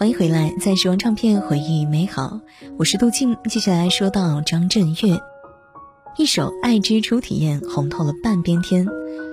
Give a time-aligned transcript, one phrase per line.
[0.00, 2.40] 欢迎回来，在时光唱片回忆美好，
[2.78, 3.36] 我是杜静。
[3.50, 5.20] 接下来说到张震岳，
[6.16, 8.88] 一首《爱之初体验》红透了半边天。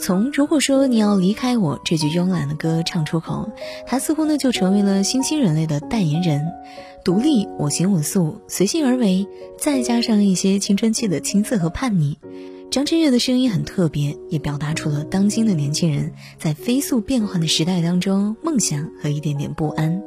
[0.00, 3.50] 从如果说你要离开我这句慵懒的歌唱出口，
[3.88, 6.46] 他似乎呢就成为了新兴人类的代言人，
[7.04, 9.26] 独立我行我素，随性而为，
[9.58, 12.18] 再加上一些青春期的青涩和叛逆。
[12.70, 20.00] 张震岳的声音很特别，也表达出了当今的年轻人在飞速变换的时代当中梦想和一点点不安。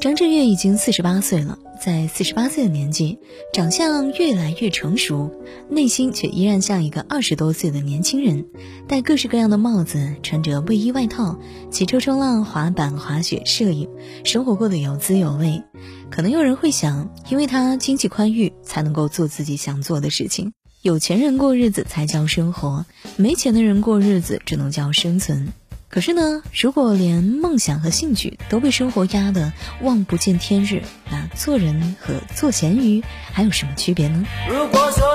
[0.00, 3.18] 张震岳已经四十八岁了，在四十八岁的年纪，
[3.52, 5.32] 长相越来越成熟，
[5.68, 8.46] 内心却依然像一个二十多岁的年轻人。
[8.86, 11.36] 戴各式各样的帽子，穿着卫衣外套，
[11.72, 13.88] 骑车冲浪、滑板、滑雪、摄影，
[14.24, 15.64] 生活过得有滋有味。
[16.10, 20.52] 可能有人会想，因为他经济宽裕，才能够做自己想做的事情。
[20.80, 22.86] 有钱人过日子才叫生活，
[23.16, 25.52] 没钱的人过日子只能叫生存。
[25.90, 34.22] 可是呢，如果连梦想和兴趣都被生活压得望不见天日，那做人和做咸鱼还有什么区别呢？
[34.50, 35.07] 如果说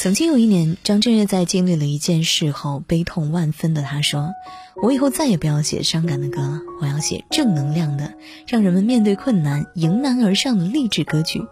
[0.00, 4.30] 曾经有一年，张震岳在经历了一件事后，悲痛万分的他说
[4.82, 8.14] ：“我以后再也不要写伤感的歌了，我要写正能量的，
[8.46, 11.44] 让人们面对困难迎难而上的励志歌曲。”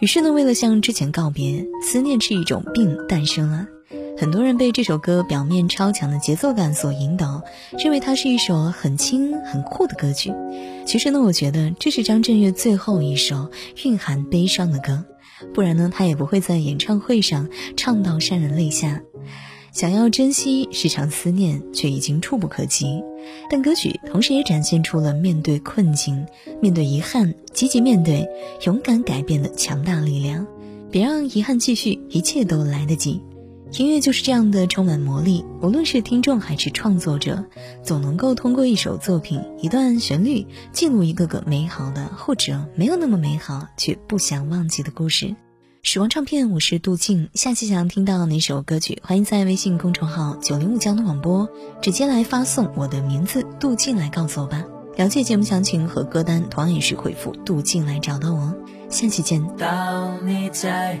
[0.00, 3.66] 于是呢，为了向之前告别，思念是一种病诞生了。
[4.16, 7.42] 很多人被这首歌表面超强的节奏感所引导，
[7.78, 10.32] 认为它是一首很轻很酷的歌曲。
[10.86, 13.50] 其实呢，我觉得这是张震岳最后一首
[13.84, 15.04] 蕴含悲伤的歌。
[15.52, 19.02] 不然呢，他也不会在演唱会上唱到潸然泪下。
[19.72, 23.02] 想要珍惜时常思念，却已经触不可及。
[23.50, 26.24] 但歌曲同时也展现出了面对困境、
[26.60, 28.28] 面对遗憾、积极面对、
[28.66, 30.46] 勇敢改变的强大力量。
[30.92, 33.20] 别让遗憾继续，一切都来得及。
[33.76, 37.44] 音乐就是这样的充满魔力，无论是听众还是创作者，
[37.82, 45.34] 总能够通过一首作品、一段旋律，记录一个个美好的，或者没有那么美好却不想忘记的故事。
[45.82, 47.28] 时光唱片，我是杜静。
[47.34, 51.48] 下期想要听到哪首歌曲，欢迎在微信公众号“九零五江东广播”
[51.82, 54.64] 直接来发送我的名字“杜静”来告诉我吧。
[54.96, 58.54] 了解节目详情和歌单，同样也是回复“杜静”来找到我。
[58.88, 59.44] 下期见。
[59.58, 61.00] 当你在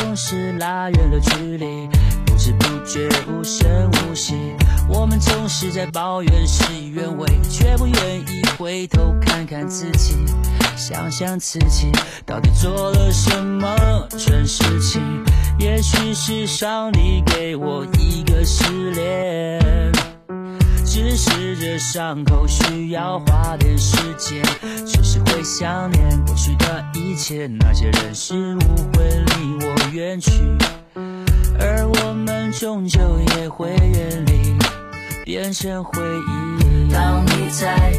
[0.00, 1.86] 总是拉远了距离，
[2.24, 4.34] 不知不觉无声无息。
[4.88, 10.16] 我们总是在抱怨事与愿违，却不愿意回头看看自己，
[10.74, 11.92] 想想自己
[12.24, 15.02] 到底做了什么蠢事情。
[15.58, 19.92] 也许是上帝给我一个试炼，
[20.86, 24.42] 只是这伤口需要花点时间，
[24.86, 28.60] 就是会想念过去的一切，那些人事物
[28.94, 30.30] 会离我远去，
[31.58, 33.00] 而我们终究
[33.36, 34.54] 也会远离，
[35.24, 36.92] 变成回忆。
[36.92, 37.92] 当你在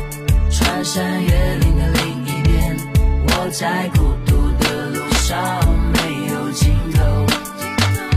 [0.49, 2.77] 穿山越岭的另一边，
[3.27, 5.59] 我在孤独的路上
[5.91, 7.27] 没有尽头。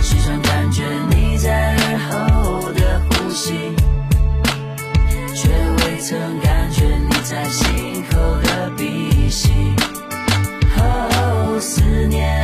[0.00, 3.74] 时常感觉你在耳后的呼吸，
[5.34, 9.50] 却未曾感觉你在心口的鼻息。
[10.76, 12.43] 哦，思念